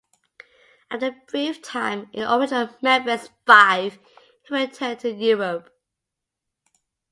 [0.89, 3.99] After a brief time in the Original Memphis Five,
[4.47, 5.69] he returned to Europe.